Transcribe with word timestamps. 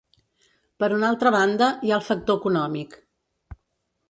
Per 0.83 0.87
una 0.95 1.11
altra 1.15 1.33
banda, 1.35 1.67
hi 1.89 1.93
ha 1.93 1.99
el 2.01 2.07
factor 2.09 2.41
econòmic. 2.43 2.97